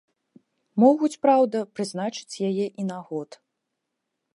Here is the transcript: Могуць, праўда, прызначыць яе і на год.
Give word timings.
Могуць, 0.83 1.19
праўда, 1.27 1.57
прызначыць 1.75 2.39
яе 2.51 2.65
і 2.79 2.83
на 2.91 2.99
год. 3.13 3.29